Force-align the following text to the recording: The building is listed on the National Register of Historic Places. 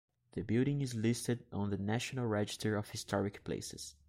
The 0.31 0.41
building 0.41 0.81
is 0.81 0.95
listed 0.95 1.45
on 1.53 1.69
the 1.69 1.77
National 1.77 2.25
Register 2.25 2.75
of 2.75 2.89
Historic 2.89 3.43
Places. 3.43 3.95